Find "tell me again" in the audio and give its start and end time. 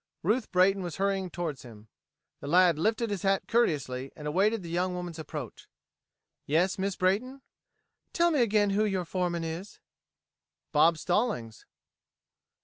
8.11-8.71